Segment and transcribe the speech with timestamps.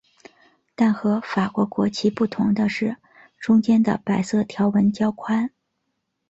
[0.73, 2.97] 但和法国国旗不同的是
[3.37, 5.51] 中间的白色条纹较宽。